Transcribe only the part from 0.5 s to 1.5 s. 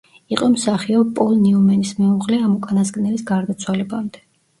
მსახიობ პოლ